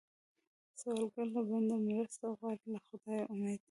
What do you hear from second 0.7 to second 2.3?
سوالګر له بنده مرسته